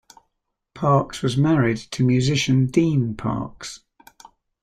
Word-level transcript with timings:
Parks 0.73 1.21
was 1.21 1.37
married 1.37 1.77
to 1.77 2.03
musician 2.03 2.65
Dean 2.65 3.13
Parks. 3.15 3.81